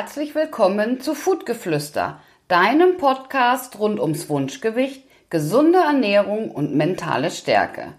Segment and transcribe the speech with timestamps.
[0.00, 7.92] herzlich willkommen zu Foodgeflüster, deinem Podcast rund ums Wunschgewicht, gesunde Ernährung und mentale Stärke.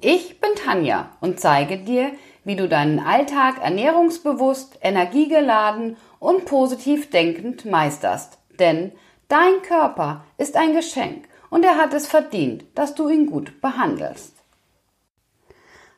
[0.00, 2.12] Ich bin Tanja und zeige dir,
[2.44, 8.38] wie du deinen Alltag ernährungsbewusst, energiegeladen und positiv denkend meisterst.
[8.60, 8.92] Denn
[9.26, 14.36] dein Körper ist ein Geschenk und er hat es verdient, dass du ihn gut behandelst.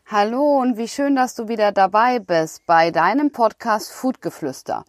[0.07, 4.85] Hallo und wie schön, dass du wieder dabei bist bei deinem Podcast Foodgeflüster.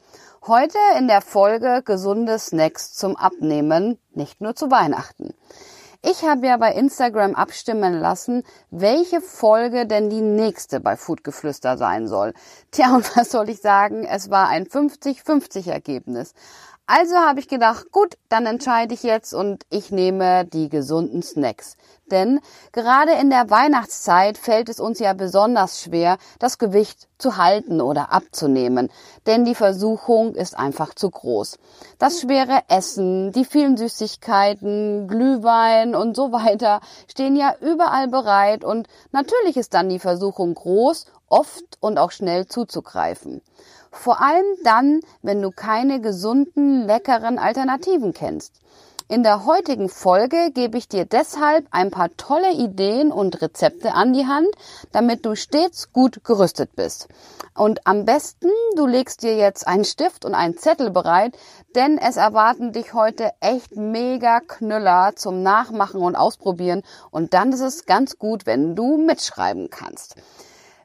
[0.47, 5.35] Heute in der Folge gesunde Snacks zum Abnehmen, nicht nur zu Weihnachten.
[6.01, 8.41] Ich habe ja bei Instagram abstimmen lassen,
[8.71, 12.33] welche Folge denn die nächste bei Foodgeflüster sein soll.
[12.71, 14.03] Tja, und was soll ich sagen?
[14.03, 16.33] Es war ein 50-50 Ergebnis.
[16.93, 21.77] Also habe ich gedacht, gut, dann entscheide ich jetzt und ich nehme die gesunden Snacks.
[22.11, 22.41] Denn
[22.73, 28.11] gerade in der Weihnachtszeit fällt es uns ja besonders schwer, das Gewicht zu halten oder
[28.11, 28.89] abzunehmen.
[29.25, 31.59] Denn die Versuchung ist einfach zu groß.
[31.97, 38.89] Das schwere Essen, die vielen Süßigkeiten, Glühwein und so weiter stehen ja überall bereit und
[39.13, 43.41] natürlich ist dann die Versuchung groß, oft und auch schnell zuzugreifen.
[43.91, 48.61] Vor allem dann, wenn du keine gesunden, leckeren Alternativen kennst.
[49.11, 54.13] In der heutigen Folge gebe ich dir deshalb ein paar tolle Ideen und Rezepte an
[54.13, 54.47] die Hand,
[54.93, 57.09] damit du stets gut gerüstet bist.
[57.53, 61.37] Und am besten, du legst dir jetzt einen Stift und einen Zettel bereit,
[61.75, 66.81] denn es erwarten dich heute echt mega Knüller zum Nachmachen und Ausprobieren
[67.11, 70.15] und dann ist es ganz gut, wenn du mitschreiben kannst.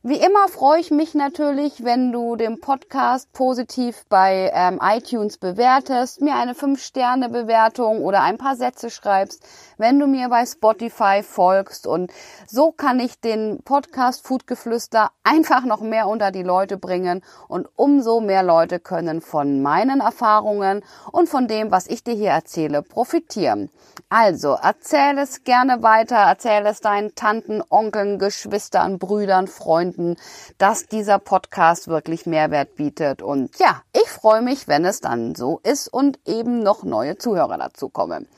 [0.09, 6.21] Wie immer freue ich mich natürlich, wenn du den Podcast positiv bei ähm, iTunes bewertest,
[6.21, 9.45] mir eine 5-Sterne-Bewertung oder ein paar Sätze schreibst,
[9.79, 11.89] wenn du mir bei Spotify folgst.
[11.89, 12.13] Und
[12.47, 18.21] so kann ich den Podcast Foodgeflüster einfach noch mehr unter die Leute bringen und umso
[18.21, 23.71] mehr Leute können von meinen Erfahrungen und von dem, was ich dir hier erzähle, profitieren.
[24.09, 30.17] Also erzähl es gerne weiter, erzähl es deinen Tanten, Onkeln, Geschwistern, Brüdern, Freunden, finden,
[30.59, 33.23] dass dieser Podcast wirklich Mehrwert bietet.
[33.23, 37.59] Und ja, ich freue mich, wenn es dann so ist und eben noch neue Zuhörer
[37.59, 38.29] dazu kommen.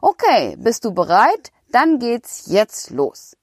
[0.00, 1.50] Okay, bist du bereit?
[1.70, 3.36] Dann geht's jetzt los.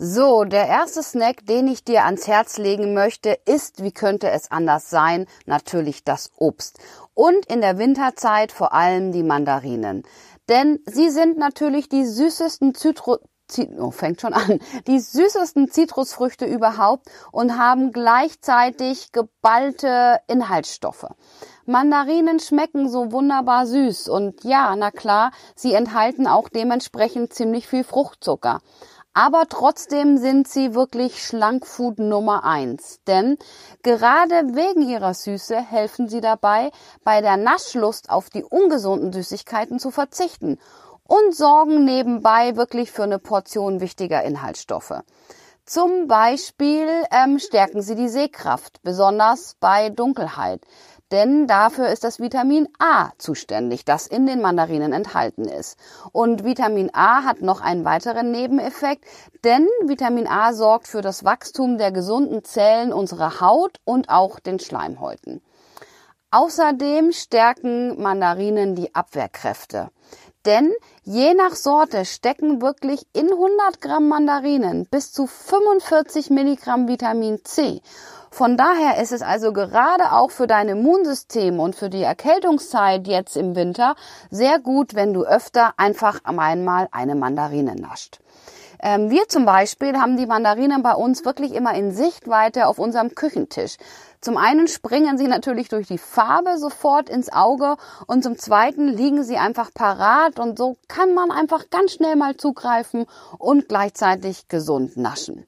[0.00, 4.48] So, der erste Snack, den ich dir ans Herz legen möchte, ist, wie könnte es
[4.48, 6.78] anders sein, natürlich das Obst.
[7.14, 10.04] Und in der Winterzeit vor allem die Mandarinen.
[10.48, 13.16] Denn sie sind natürlich die süßesten Zitru
[13.78, 21.06] oh, fängt schon an, die süßesten Zitrusfrüchte überhaupt und haben gleichzeitig geballte Inhaltsstoffe.
[21.66, 27.84] Mandarinen schmecken so wunderbar süß und ja, na klar, sie enthalten auch dementsprechend ziemlich viel
[27.84, 28.60] Fruchtzucker.
[29.18, 33.00] Aber trotzdem sind sie wirklich Schlankfood Nummer eins.
[33.08, 33.36] Denn
[33.82, 36.70] gerade wegen ihrer Süße helfen sie dabei,
[37.02, 40.60] bei der Naschlust auf die ungesunden Süßigkeiten zu verzichten
[41.02, 45.02] und sorgen nebenbei wirklich für eine Portion wichtiger Inhaltsstoffe.
[45.66, 50.60] Zum Beispiel ähm, stärken sie die Sehkraft, besonders bei Dunkelheit
[51.10, 55.78] denn dafür ist das Vitamin A zuständig, das in den Mandarinen enthalten ist.
[56.12, 59.04] Und Vitamin A hat noch einen weiteren Nebeneffekt,
[59.44, 64.58] denn Vitamin A sorgt für das Wachstum der gesunden Zellen unserer Haut und auch den
[64.58, 65.40] Schleimhäuten.
[66.30, 69.88] Außerdem stärken Mandarinen die Abwehrkräfte.
[70.44, 77.44] Denn je nach Sorte stecken wirklich in 100 Gramm Mandarinen bis zu 45 Milligramm Vitamin
[77.44, 77.80] C.
[78.30, 83.36] Von daher ist es also gerade auch für dein Immunsystem und für die Erkältungszeit jetzt
[83.36, 83.96] im Winter
[84.30, 88.20] sehr gut, wenn du öfter einfach einmal eine Mandarine nascht.
[88.80, 93.14] Ähm, wir zum Beispiel haben die Mandarinen bei uns wirklich immer in Sichtweite auf unserem
[93.14, 93.76] Küchentisch.
[94.20, 97.76] Zum einen springen sie natürlich durch die Farbe sofort ins Auge
[98.06, 102.36] und zum zweiten liegen sie einfach parat und so kann man einfach ganz schnell mal
[102.36, 103.06] zugreifen
[103.38, 105.46] und gleichzeitig gesund naschen.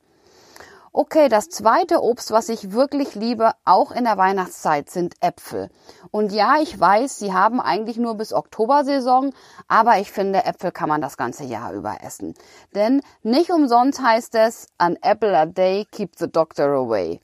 [0.92, 5.70] Okay, das zweite Obst, was ich wirklich liebe, auch in der Weihnachtszeit, sind Äpfel.
[6.10, 9.32] Und ja, ich weiß, sie haben eigentlich nur bis Oktobersaison,
[9.68, 12.34] aber ich finde, Äpfel kann man das ganze Jahr über essen.
[12.74, 17.20] Denn nicht umsonst heißt es, an apple a day keep the doctor away.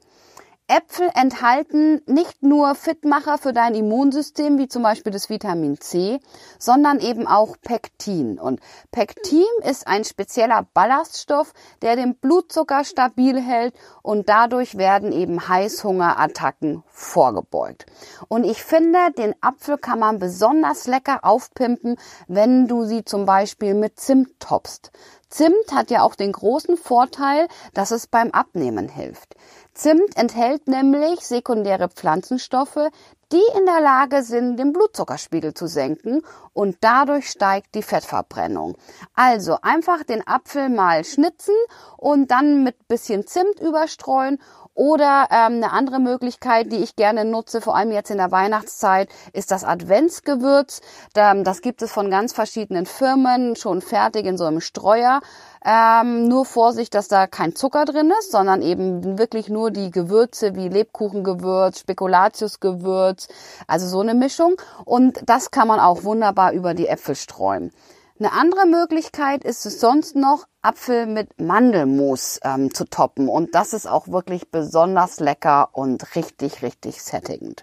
[0.69, 6.19] Äpfel enthalten nicht nur Fitmacher für dein Immunsystem, wie zum Beispiel das Vitamin C,
[6.59, 8.41] sondern eben auch Pektin.
[8.41, 8.59] Und
[8.91, 11.53] Pektin ist ein spezieller Ballaststoff,
[11.83, 17.87] der den Blutzucker stabil hält und dadurch werden eben Heißhungerattacken vorgebeugt.
[18.27, 21.97] Und ich finde, den Apfel kann man besonders lecker aufpimpen,
[22.27, 24.91] wenn du sie zum Beispiel mit Zimt topst.
[25.29, 29.35] Zimt hat ja auch den großen Vorteil, dass es beim Abnehmen hilft.
[29.77, 32.89] Zimt enthält nämlich sekundäre Pflanzenstoffe,
[33.31, 36.23] die in der Lage sind, den Blutzuckerspiegel zu senken
[36.55, 38.79] und dadurch steigt die Fettverbrennung.
[39.15, 41.55] Also einfach den Apfel mal schnitzen
[41.99, 44.39] und dann mit bisschen Zimt überstreuen
[44.77, 49.09] oder ähm, eine andere Möglichkeit, die ich gerne nutze, vor allem jetzt in der Weihnachtszeit,
[49.33, 50.83] ist das Adventsgewürz.
[51.15, 55.21] Das gibt es von ganz verschiedenen Firmen, schon fertig in so einem Streuer.
[55.65, 60.55] Ähm, nur Vorsicht, dass da kein Zucker drin ist, sondern eben wirklich nur die Gewürze
[60.55, 63.29] wie Lebkuchengewürz, Spekulatiusgewürz,
[63.67, 64.57] also so eine Mischung.
[64.85, 67.73] Und das kann man auch wunderbar über die Äpfel streuen.
[68.19, 73.29] Eine andere Möglichkeit ist es sonst noch, Apfel mit Mandelmus ähm, zu toppen.
[73.29, 77.63] Und das ist auch wirklich besonders lecker und richtig, richtig sättigend.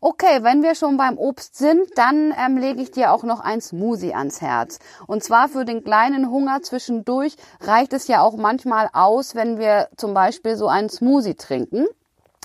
[0.00, 3.60] Okay, wenn wir schon beim Obst sind, dann ähm, lege ich dir auch noch ein
[3.60, 4.78] Smoothie ans Herz.
[5.06, 9.90] Und zwar für den kleinen Hunger zwischendurch reicht es ja auch manchmal aus, wenn wir
[9.98, 11.84] zum Beispiel so einen Smoothie trinken.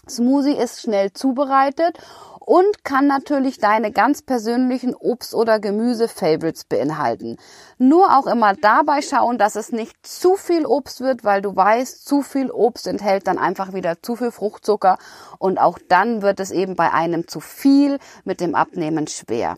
[0.10, 1.98] Smoothie ist schnell zubereitet
[2.46, 7.38] und kann natürlich deine ganz persönlichen Obst- oder Gemüse-Favorites beinhalten.
[7.80, 12.06] Nur auch immer dabei schauen, dass es nicht zu viel Obst wird, weil du weißt,
[12.06, 15.00] zu viel Obst enthält dann einfach wieder zu viel Fruchtzucker
[15.40, 19.58] und auch dann wird es eben bei einem zu viel mit dem Abnehmen schwer.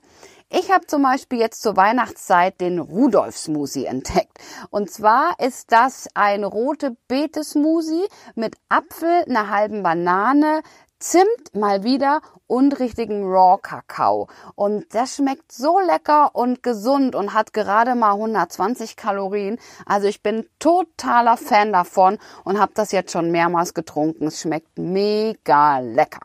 [0.49, 4.39] Ich habe zum Beispiel jetzt zur Weihnachtszeit den Rudolf Smoothie entdeckt.
[4.69, 10.61] Und zwar ist das ein rote Beete Smoothie mit Apfel, einer halben Banane,
[10.99, 14.27] Zimt mal wieder und richtigen Raw Kakao.
[14.55, 19.59] Und das schmeckt so lecker und gesund und hat gerade mal 120 Kalorien.
[19.85, 24.25] Also ich bin totaler Fan davon und habe das jetzt schon mehrmals getrunken.
[24.25, 26.21] Es schmeckt mega lecker.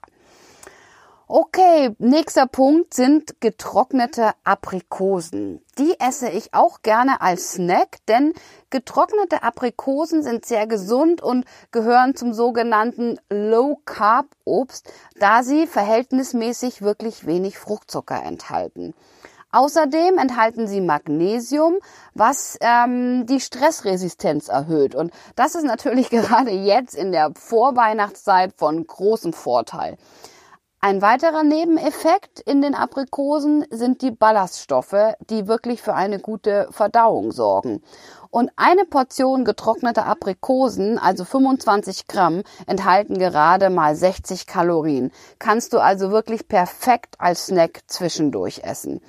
[1.35, 5.65] Okay, nächster Punkt sind getrocknete Aprikosen.
[5.79, 8.35] Die esse ich auch gerne als Snack, denn
[8.69, 16.83] getrocknete Aprikosen sind sehr gesund und gehören zum sogenannten Low Carb Obst, da sie verhältnismäßig
[16.83, 18.93] wirklich wenig Fruchtzucker enthalten.
[19.53, 21.79] Außerdem enthalten sie Magnesium,
[22.13, 24.95] was ähm, die Stressresistenz erhöht.
[24.95, 29.97] Und das ist natürlich gerade jetzt in der Vorweihnachtszeit von großem Vorteil.
[30.85, 37.31] Ein weiterer Nebeneffekt in den Aprikosen sind die Ballaststoffe, die wirklich für eine gute Verdauung
[37.31, 37.85] sorgen.
[38.31, 45.13] Und eine Portion getrockneter Aprikosen, also 25 Gramm, enthalten gerade mal 60 Kalorien.
[45.39, 49.01] Kannst du also wirklich perfekt als Snack zwischendurch essen.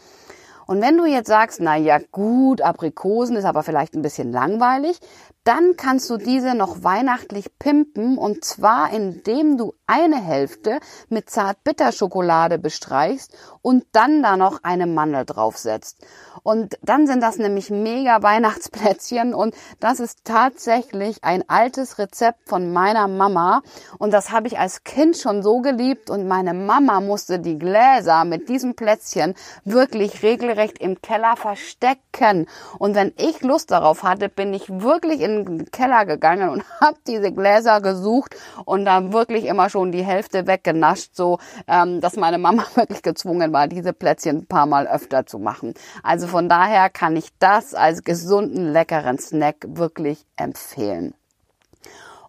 [0.68, 5.00] Und wenn du jetzt sagst, na ja, gut, Aprikosen ist aber vielleicht ein bisschen langweilig,
[5.44, 10.80] dann kannst du diese noch weihnachtlich pimpen und zwar indem du eine Hälfte
[11.10, 16.06] mit Zartbitterschokolade bestreichst und dann da noch eine Mandel draufsetzt.
[16.44, 22.72] Und dann sind das nämlich mega Weihnachtsplätzchen und das ist tatsächlich ein altes Rezept von
[22.74, 23.62] meiner Mama
[23.98, 28.26] und das habe ich als Kind schon so geliebt und meine Mama musste die Gläser
[28.26, 32.48] mit diesem Plätzchen wirklich regelrecht im Keller verstecken.
[32.78, 36.98] Und wenn ich Lust darauf hatte, bin ich wirklich in den Keller gegangen und habe
[37.08, 38.36] diese Gläser gesucht
[38.66, 43.54] und da wirklich immer schon die Hälfte weggenascht, so ähm, dass meine Mama wirklich gezwungen
[43.54, 45.74] war, diese Plätzchen ein paar Mal öfter zu machen.
[46.04, 51.14] Also von daher kann ich das als gesunden, leckeren Snack wirklich empfehlen.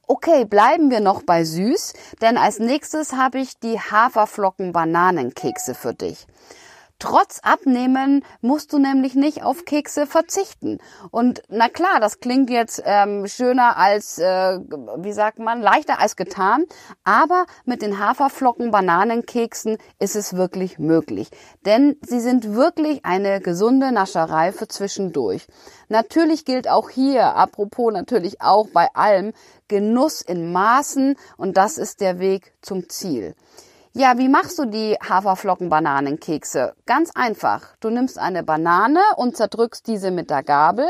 [0.06, 6.26] Okay, bleiben wir noch bei süß, denn als nächstes habe ich die Haferflocken-Bananenkekse für dich.
[6.98, 10.78] Trotz Abnehmen musst du nämlich nicht auf Kekse verzichten.
[11.10, 14.58] Und na klar, das klingt jetzt ähm, schöner als, äh,
[14.98, 16.64] wie sagt man, leichter als getan.
[17.02, 21.30] Aber mit den Haferflocken Bananenkeksen ist es wirklich möglich.
[21.66, 25.46] Denn sie sind wirklich eine gesunde Nascherei für zwischendurch.
[25.88, 29.32] Natürlich gilt auch hier, apropos natürlich auch bei allem,
[29.68, 33.34] Genuss in Maßen und das ist der Weg zum Ziel.
[33.96, 36.74] Ja, wie machst du die Haferflocken-Bananenkekse?
[36.84, 37.76] Ganz einfach.
[37.78, 40.86] Du nimmst eine Banane und zerdrückst diese mit der Gabel,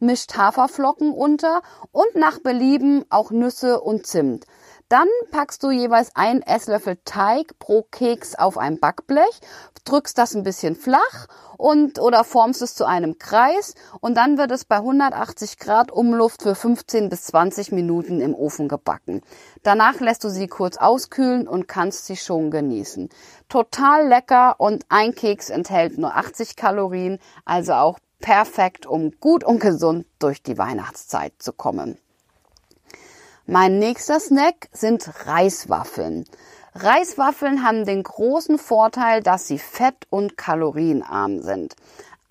[0.00, 1.60] mischt Haferflocken unter
[1.92, 4.46] und nach Belieben auch Nüsse und Zimt.
[4.88, 9.40] Dann packst du jeweils ein Esslöffel Teig pro Keks auf ein Backblech,
[9.84, 11.26] drückst das ein bisschen flach
[11.56, 16.42] und oder formst es zu einem Kreis und dann wird es bei 180 Grad Umluft
[16.42, 19.22] für 15 bis 20 Minuten im Ofen gebacken.
[19.64, 23.08] Danach lässt du sie kurz auskühlen und kannst sie schon genießen.
[23.48, 29.58] Total lecker und ein Keks enthält nur 80 Kalorien, also auch perfekt, um gut und
[29.58, 31.98] gesund durch die Weihnachtszeit zu kommen.
[33.48, 36.24] Mein nächster Snack sind Reiswaffeln.
[36.74, 41.76] Reiswaffeln haben den großen Vorteil, dass sie fett- und kalorienarm sind.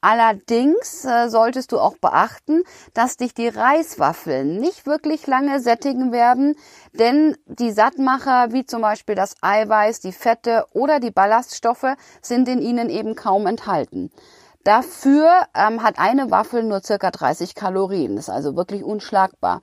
[0.02, 6.58] Allerdings äh, solltest du auch beachten, dass dich die Reiswaffeln nicht wirklich lange sättigen werden,
[6.92, 12.62] denn die Sattmacher wie zum Beispiel das Eiweiß, die Fette oder die Ballaststoffe sind in
[12.62, 14.12] ihnen eben kaum enthalten.
[14.66, 18.16] Dafür ähm, hat eine Waffel nur circa 30 Kalorien.
[18.16, 19.62] Das ist also wirklich unschlagbar.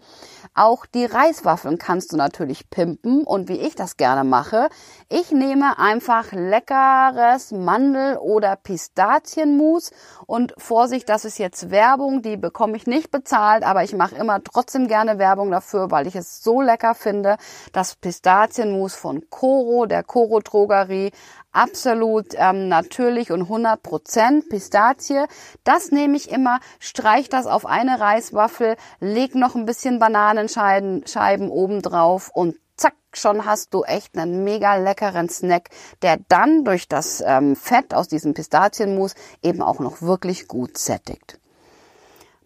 [0.54, 4.68] Auch die Reiswaffeln kannst du natürlich pimpen und wie ich das gerne mache,
[5.08, 9.90] ich nehme einfach leckeres Mandel- oder Pistazienmus
[10.26, 14.40] und Vorsicht, das ist jetzt Werbung, die bekomme ich nicht bezahlt, aber ich mache immer
[14.44, 17.38] trotzdem gerne Werbung dafür, weil ich es so lecker finde.
[17.72, 21.10] Das Pistazienmus von Coro, der Coro Drogerie,
[21.52, 25.24] absolut ähm, natürlich und 100% Pistazie.
[25.64, 31.50] Das nehme ich immer, streich das auf eine Reiswaffel, leg noch ein bisschen Bananenscheiben Scheiben
[31.50, 35.70] oben drauf und zack, schon hast du echt einen mega leckeren Snack,
[36.02, 41.38] der dann durch das ähm, Fett aus diesem Pistazienmus eben auch noch wirklich gut sättigt.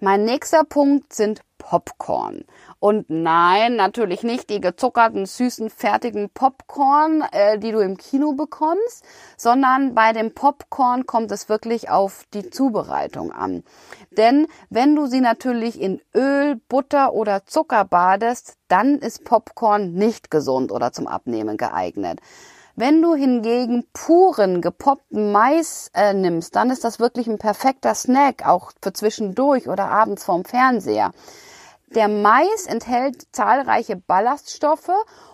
[0.00, 2.45] Mein nächster Punkt sind Popcorn.
[2.81, 9.05] Und nein, natürlich nicht die gezuckerten, süßen, fertigen Popcorn, äh, die du im Kino bekommst,
[9.38, 13.65] sondern bei dem Popcorn kommt es wirklich auf die Zubereitung an.
[14.11, 20.31] Denn wenn du sie natürlich in Öl, Butter oder Zucker badest, dann ist Popcorn nicht
[20.31, 22.21] gesund oder zum Abnehmen geeignet.
[22.78, 28.47] Wenn du hingegen puren, gepoppten Mais äh, nimmst, dann ist das wirklich ein perfekter Snack,
[28.47, 31.12] auch für zwischendurch oder abends vorm Fernseher.
[31.95, 34.90] Der Mais enthält zahlreiche Ballaststoffe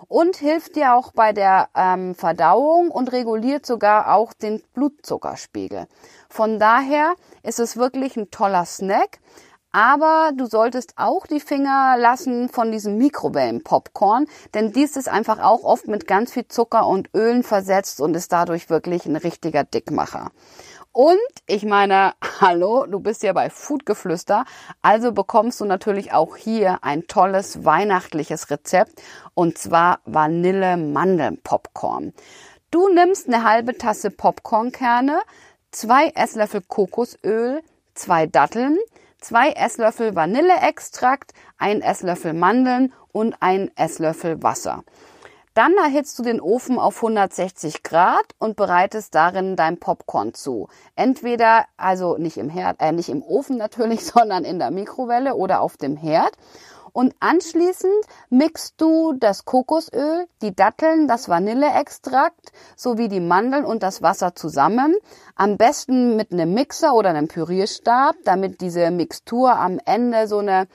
[0.07, 5.89] und hilft dir auch bei der ähm, Verdauung und reguliert sogar auch den Blutzuckerspiegel.
[6.29, 9.19] Von daher ist es wirklich ein toller Snack.
[9.73, 15.65] Aber du solltest auch die Finger lassen von diesem Mikrowellen-Popcorn, denn dies ist einfach auch
[15.65, 20.31] oft mit ganz viel Zucker und Ölen versetzt und ist dadurch wirklich ein richtiger Dickmacher.
[20.93, 24.45] Und ich meine, hallo, du bist ja bei Foodgeflüster,
[24.83, 29.01] also bekommst du natürlich auch hier ein tolles weihnachtliches Rezept
[29.33, 32.13] und zwar Vanille-Mandeln-Popcorn.
[32.71, 35.23] Du nimmst eine halbe Tasse Popcornkerne,
[35.71, 37.63] zwei Esslöffel Kokosöl,
[37.95, 38.79] zwei Datteln,
[39.23, 44.85] zwei Esslöffel Vanilleextrakt, ein Esslöffel Mandeln und ein Esslöffel Wasser.
[45.55, 50.69] Dann erhitzt du den Ofen auf 160 Grad und bereitest darin dein Popcorn zu.
[50.97, 55.61] Entweder, also nicht im Herd, äh, nicht im Ofen natürlich, sondern in der Mikrowelle oder
[55.61, 56.33] auf dem Herd.
[56.93, 64.03] Und anschließend mixt du das Kokosöl, die Datteln, das Vanilleextrakt sowie die Mandeln und das
[64.03, 64.97] Wasser zusammen.
[65.35, 70.69] Am besten mit einem Mixer oder einem Pürierstab, damit diese Mixtur am Ende so eine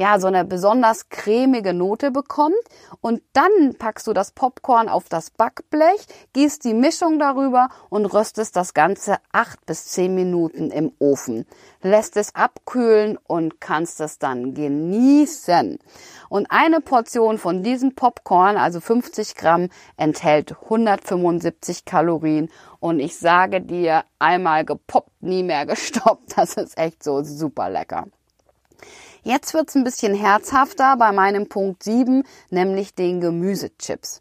[0.00, 2.54] ja, so eine besonders cremige Note bekommt.
[3.02, 8.56] Und dann packst du das Popcorn auf das Backblech, gießt die Mischung darüber und röstest
[8.56, 11.44] das Ganze acht bis zehn Minuten im Ofen.
[11.82, 15.78] Lässt es abkühlen und kannst es dann genießen.
[16.30, 22.48] Und eine Portion von diesem Popcorn, also 50 Gramm, enthält 175 Kalorien.
[22.78, 26.38] Und ich sage dir, einmal gepoppt, nie mehr gestoppt.
[26.38, 28.06] Das ist echt so super lecker.
[29.22, 34.20] Jetzt wird's ein bisschen herzhafter bei meinem Punkt 7, nämlich den Gemüsechips.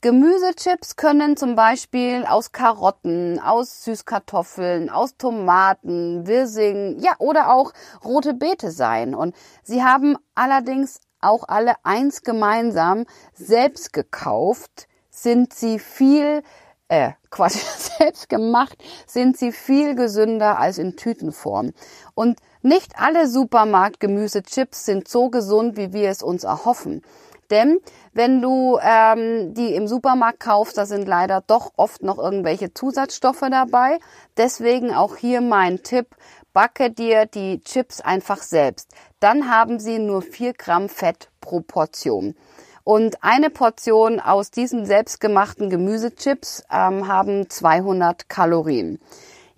[0.00, 8.32] Gemüsechips können zum Beispiel aus Karotten, aus Süßkartoffeln, aus Tomaten, Wirsing, ja, oder auch rote
[8.32, 9.14] Beete sein.
[9.14, 13.04] Und sie haben allerdings auch alle eins gemeinsam,
[13.34, 16.42] selbst gekauft sind sie viel
[16.88, 17.58] äh, quasi
[17.98, 21.72] selbst gemacht, sind sie viel gesünder als in Tütenform.
[22.14, 27.02] Und nicht alle Supermarktgemüsechips sind so gesund, wie wir es uns erhoffen.
[27.50, 27.80] Denn
[28.12, 33.44] wenn du ähm, die im Supermarkt kaufst, da sind leider doch oft noch irgendwelche Zusatzstoffe
[33.50, 33.98] dabei.
[34.36, 36.14] Deswegen auch hier mein Tipp,
[36.52, 38.90] backe dir die Chips einfach selbst.
[39.18, 42.36] Dann haben sie nur vier Gramm Fett pro Portion.
[42.84, 48.98] Und eine Portion aus diesen selbstgemachten Gemüsechips ähm, haben 200 Kalorien.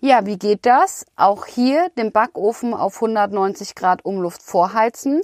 [0.04, 1.06] Ja, wie geht das?
[1.14, 5.22] Auch hier den Backofen auf 190 Grad Umluft vorheizen.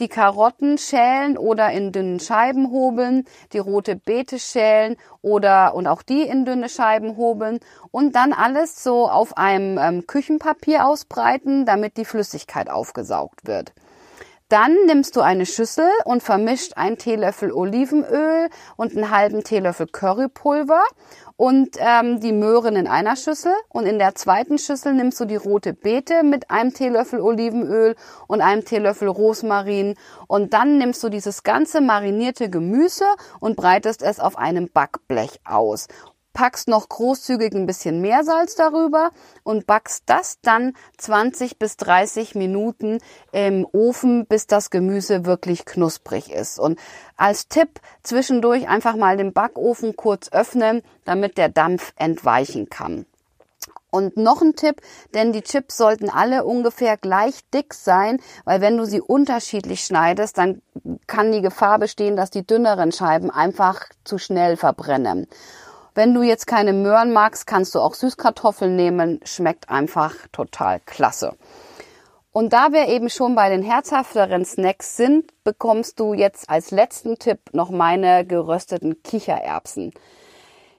[0.00, 6.02] die Karotten schälen oder in dünnen Scheiben hobeln, die rote Beete schälen oder und auch
[6.02, 7.58] die in dünne Scheiben hobeln
[7.90, 13.72] und dann alles so auf einem ähm, Küchenpapier ausbreiten, damit die Flüssigkeit aufgesaugt wird.
[14.48, 20.82] Dann nimmst du eine Schüssel und vermischt einen Teelöffel Olivenöl und einen halben Teelöffel Currypulver
[21.36, 23.52] und ähm, die Möhren in einer Schüssel.
[23.68, 27.94] Und in der zweiten Schüssel nimmst du die rote Beete mit einem Teelöffel Olivenöl
[28.26, 29.96] und einem Teelöffel Rosmarin.
[30.28, 33.04] Und dann nimmst du dieses ganze marinierte Gemüse
[33.40, 35.88] und breitest es auf einem Backblech aus
[36.32, 39.10] packst noch großzügig ein bisschen Meersalz darüber
[39.42, 42.98] und backst das dann 20 bis 30 Minuten
[43.32, 46.58] im Ofen, bis das Gemüse wirklich knusprig ist.
[46.58, 46.78] Und
[47.16, 53.06] als Tipp zwischendurch einfach mal den Backofen kurz öffnen, damit der Dampf entweichen kann.
[53.90, 54.82] Und noch ein Tipp,
[55.14, 60.36] denn die Chips sollten alle ungefähr gleich dick sein, weil wenn du sie unterschiedlich schneidest,
[60.36, 60.60] dann
[61.06, 65.26] kann die Gefahr bestehen, dass die dünneren Scheiben einfach zu schnell verbrennen.
[65.98, 69.18] Wenn du jetzt keine Möhren magst, kannst du auch Süßkartoffeln nehmen.
[69.24, 71.34] Schmeckt einfach total klasse.
[72.30, 77.18] Und da wir eben schon bei den herzhafteren Snacks sind, bekommst du jetzt als letzten
[77.18, 79.92] Tipp noch meine gerösteten Kichererbsen.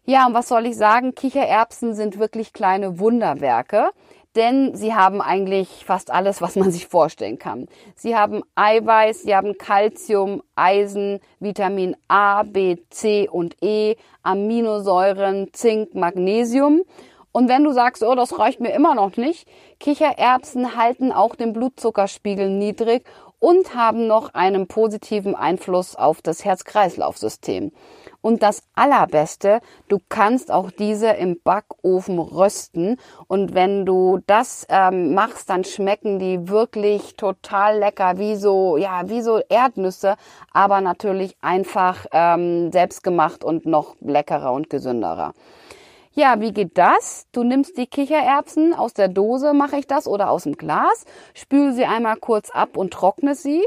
[0.06, 1.16] Ja, und was soll ich sagen?
[1.16, 3.90] Kichererbsen sind wirklich kleine Wunderwerke
[4.36, 7.68] denn sie haben eigentlich fast alles, was man sich vorstellen kann.
[7.96, 15.96] Sie haben Eiweiß, sie haben Calcium, Eisen, Vitamin A, B, C und E, Aminosäuren, Zink,
[15.96, 16.84] Magnesium.
[17.32, 19.48] Und wenn du sagst, oh, das reicht mir immer noch nicht,
[19.80, 23.04] Kichererbsen halten auch den Blutzuckerspiegel niedrig
[23.40, 27.72] und haben noch einen positiven Einfluss auf das Herz-Kreislauf-System.
[28.22, 32.98] Und das Allerbeste, du kannst auch diese im Backofen rösten.
[33.28, 39.08] Und wenn du das ähm, machst, dann schmecken die wirklich total lecker, wie so, ja,
[39.08, 40.16] wie so Erdnüsse,
[40.54, 45.34] aber natürlich einfach ähm, selbstgemacht und noch leckerer und gesünderer.
[46.12, 47.28] Ja, wie geht das?
[47.32, 51.72] Du nimmst die Kichererbsen aus der Dose, mache ich das, oder aus dem Glas, spül
[51.72, 53.66] sie einmal kurz ab und trockne sie.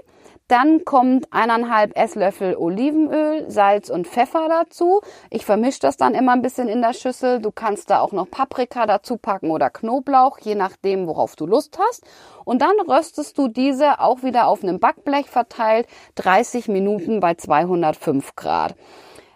[0.49, 5.01] Dann kommt eineinhalb Esslöffel Olivenöl, Salz und Pfeffer dazu.
[5.31, 7.41] Ich vermische das dann immer ein bisschen in der Schüssel.
[7.41, 11.79] Du kannst da auch noch Paprika dazu packen oder Knoblauch, je nachdem, worauf du Lust
[11.79, 12.05] hast.
[12.45, 18.37] Und dann röstest du diese auch wieder auf einem Backblech verteilt, 30 Minuten bei 205
[18.37, 18.75] Grad.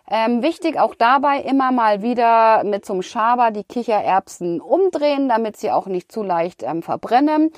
[0.09, 5.73] Ähm, wichtig auch dabei immer mal wieder mit einem Schaber die Kichererbsen umdrehen, damit sie
[5.73, 7.51] auch nicht zu leicht ähm, verbrennen.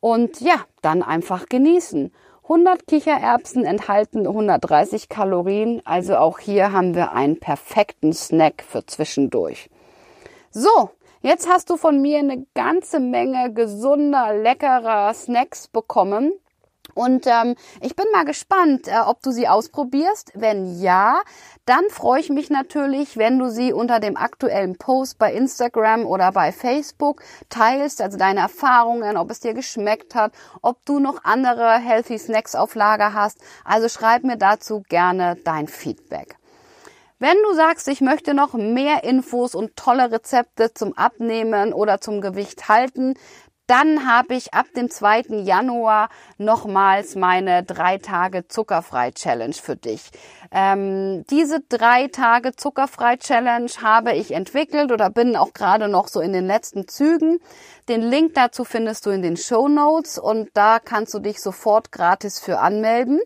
[0.00, 2.12] Und ja, dann einfach genießen.
[2.50, 9.68] 100 Kichererbsen enthalten 130 Kalorien, also auch hier haben wir einen perfekten Snack für zwischendurch.
[10.50, 10.88] So,
[11.20, 16.32] jetzt hast du von mir eine ganze Menge gesunder, leckerer Snacks bekommen.
[16.98, 20.32] Und ähm, ich bin mal gespannt, äh, ob du sie ausprobierst.
[20.34, 21.20] Wenn ja,
[21.64, 26.32] dann freue ich mich natürlich, wenn du sie unter dem aktuellen Post bei Instagram oder
[26.32, 31.78] bei Facebook teilst, also deine Erfahrungen, ob es dir geschmeckt hat, ob du noch andere
[31.78, 33.38] Healthy Snacks auf Lager hast.
[33.64, 36.36] Also schreib mir dazu gerne dein Feedback.
[37.20, 42.20] Wenn du sagst, ich möchte noch mehr Infos und tolle Rezepte zum Abnehmen oder zum
[42.20, 43.14] Gewicht halten,
[43.68, 45.42] dann habe ich ab dem 2.
[45.44, 50.10] Januar nochmals meine drei Tage zuckerfrei Challenge für dich.
[50.50, 56.20] Ähm, diese drei Tage zuckerfrei Challenge habe ich entwickelt oder bin auch gerade noch so
[56.20, 57.40] in den letzten Zügen.
[57.90, 61.92] Den Link dazu findest du in den Show Notes und da kannst du dich sofort
[61.92, 63.20] gratis für anmelden.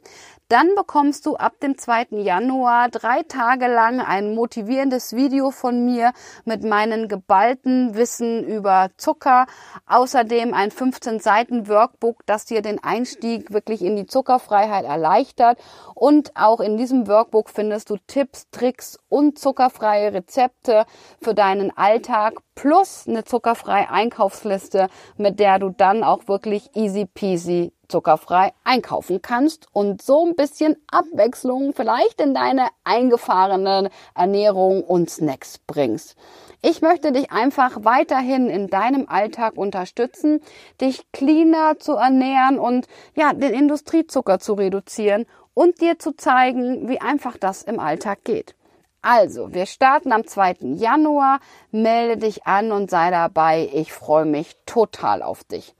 [0.52, 2.08] Dann bekommst du ab dem 2.
[2.10, 6.12] Januar drei Tage lang ein motivierendes Video von mir
[6.44, 9.46] mit meinen geballten Wissen über Zucker.
[9.86, 15.58] Außerdem ein 15 Seiten Workbook, das dir den Einstieg wirklich in die Zuckerfreiheit erleichtert.
[15.94, 20.84] Und auch in diesem Workbook findest du Tipps, Tricks und zuckerfreie Rezepte
[21.22, 27.72] für deinen Alltag plus eine zuckerfreie Einkaufsliste, mit der du dann auch wirklich easy peasy
[27.88, 35.58] zuckerfrei einkaufen kannst und so ein bisschen Abwechslung vielleicht in deine eingefahrene Ernährung und Snacks
[35.58, 36.16] bringst.
[36.62, 40.40] Ich möchte dich einfach weiterhin in deinem Alltag unterstützen,
[40.80, 47.00] dich cleaner zu ernähren und ja, den Industriezucker zu reduzieren und dir zu zeigen, wie
[47.00, 48.54] einfach das im Alltag geht.
[49.02, 50.58] Also, wir starten am 2.
[50.76, 51.40] Januar.
[51.72, 53.68] Melde dich an und sei dabei.
[53.74, 55.74] Ich freue mich total auf dich.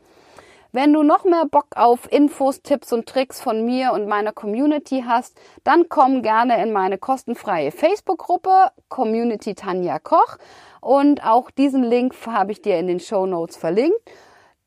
[0.72, 5.04] Wenn du noch mehr Bock auf Infos, Tipps und Tricks von mir und meiner Community
[5.06, 10.38] hast, dann komm gerne in meine kostenfreie Facebook-Gruppe Community Tanja Koch
[10.80, 14.00] und auch diesen Link habe ich dir in den Show Notes verlinkt.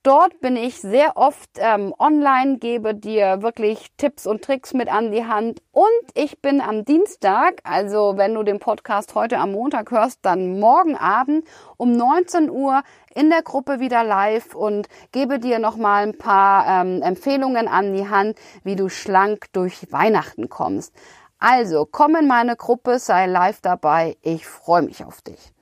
[0.05, 5.11] Dort bin ich sehr oft ähm, online, gebe dir wirklich Tipps und Tricks mit an
[5.11, 5.63] die Hand.
[5.71, 10.59] Und ich bin am Dienstag, also wenn du den Podcast heute am Montag hörst, dann
[10.59, 12.83] morgen Abend um 19 Uhr
[13.15, 18.07] in der Gruppe wieder live und gebe dir nochmal ein paar ähm, Empfehlungen an die
[18.07, 20.93] Hand, wie du schlank durch Weihnachten kommst.
[21.39, 24.17] Also komm in meine Gruppe, sei live dabei.
[24.21, 25.54] Ich freue mich auf dich.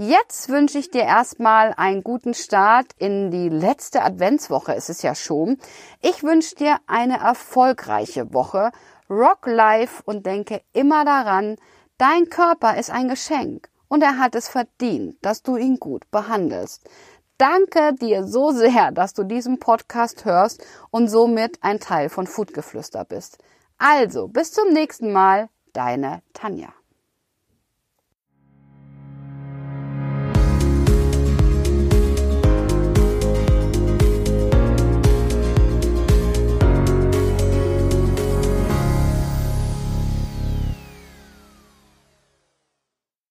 [0.00, 5.16] Jetzt wünsche ich dir erstmal einen guten Start in die letzte Adventswoche, ist es ja
[5.16, 5.58] schon.
[6.00, 8.70] Ich wünsche dir eine erfolgreiche Woche.
[9.10, 11.56] Rock life und denke immer daran,
[11.96, 16.88] dein Körper ist ein Geschenk und er hat es verdient, dass du ihn gut behandelst.
[17.36, 23.04] Danke dir so sehr, dass du diesen Podcast hörst und somit ein Teil von Foodgeflüster
[23.04, 23.38] bist.
[23.78, 26.77] Also, bis zum nächsten Mal, deine Tanja.